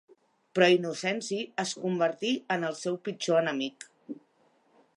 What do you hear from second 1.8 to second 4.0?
convertí en el seu pitjor enemic.